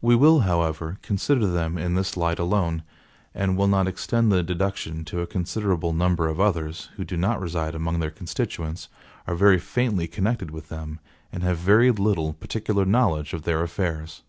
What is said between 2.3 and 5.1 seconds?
alone, and will not extend the deduction